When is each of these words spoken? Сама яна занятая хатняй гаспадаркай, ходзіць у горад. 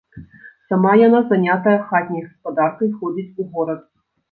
Сама 0.71 0.93
яна 1.07 1.19
занятая 1.33 1.75
хатняй 1.91 2.25
гаспадаркай, 2.29 2.93
ходзіць 2.99 3.33
у 3.45 3.49
горад. 3.55 3.89